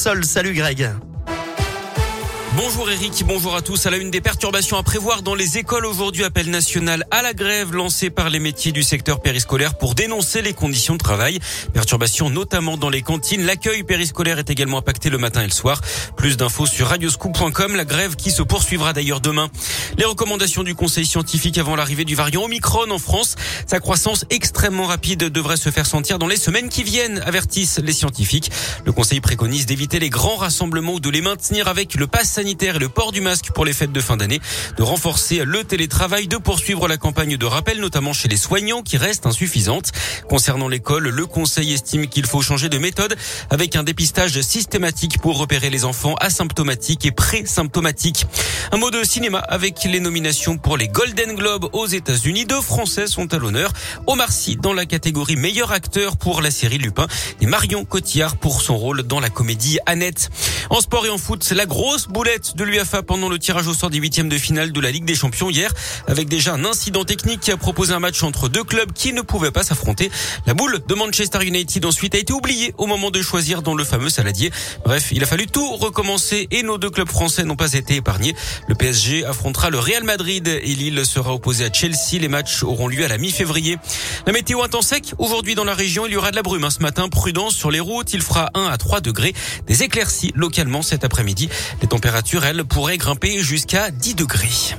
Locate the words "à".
3.56-3.62, 3.86-3.90, 4.76-4.82, 7.10-7.22, 53.32-53.38, 81.64-81.72, 83.04-83.08, 88.66-88.78